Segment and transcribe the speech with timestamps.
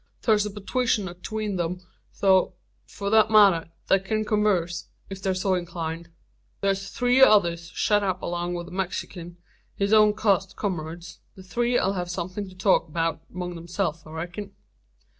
[0.23, 1.79] Thur's a purtition atween 'em;
[2.21, 2.53] tho'
[2.87, 6.09] for thet matter they kin convarse, ef they're so inclined.
[6.59, 9.37] Thur's three others shet up along wi' the Mexikin
[9.75, 11.19] his own cussed cummarades.
[11.35, 14.55] The three 'll have somethin' to talk 'beout 'mong themselves, I reck'n."